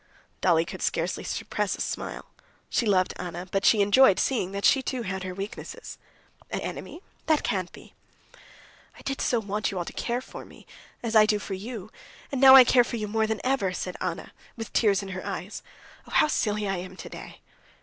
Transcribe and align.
Dolly 0.41 0.65
could 0.65 0.81
scarcely 0.81 1.23
suppress 1.23 1.75
a 1.75 1.79
smile. 1.81 2.25
She 2.71 2.87
loved 2.87 3.13
Anna, 3.19 3.45
but 3.45 3.65
she 3.65 3.81
enjoyed 3.81 4.17
seeing 4.17 4.51
that 4.51 4.65
she 4.65 4.81
too 4.81 5.03
had 5.03 5.21
her 5.21 5.35
weaknesses. 5.35 5.99
"An 6.49 6.59
enemy? 6.61 7.03
That 7.27 7.43
can't 7.43 7.71
be." 7.71 7.93
"I 8.97 9.03
did 9.03 9.21
so 9.21 9.39
want 9.39 9.69
you 9.69 9.77
all 9.77 9.85
to 9.85 9.93
care 9.93 10.19
for 10.21 10.43
me, 10.43 10.65
as 11.03 11.15
I 11.15 11.27
do 11.27 11.37
for 11.37 11.53
you, 11.53 11.91
and 12.31 12.41
now 12.41 12.55
I 12.55 12.63
care 12.63 12.83
for 12.83 12.95
you 12.95 13.07
more 13.07 13.27
than 13.27 13.41
ever," 13.43 13.73
said 13.73 13.95
Anna, 14.01 14.31
with 14.57 14.73
tears 14.73 15.03
in 15.03 15.09
her 15.09 15.23
eyes. 15.23 15.61
"Ah, 16.07 16.11
how 16.13 16.27
silly 16.27 16.67
I 16.67 16.77
am 16.77 16.95
today!" 16.97 17.39